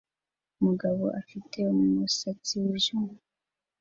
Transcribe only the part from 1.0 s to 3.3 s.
afite umusatsi wijimye